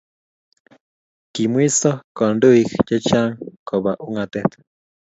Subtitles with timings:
[1.33, 3.31] kimweiso kandoik chechang
[3.67, 4.49] koba ungatet